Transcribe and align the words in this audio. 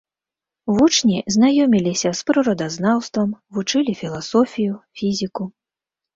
Вучні 0.77 1.17
знаёміліся 1.35 2.09
з 2.21 2.25
прыродазнаўствам, 2.31 3.29
вучылі 3.59 3.97
філасофію, 4.01 4.73
фізіку. 5.03 5.43